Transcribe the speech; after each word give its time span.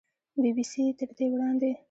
بي 0.41 0.49
بي 0.55 0.63
سي 0.71 0.83
تر 0.99 1.09
دې 1.17 1.25
وړاندې 1.31 1.69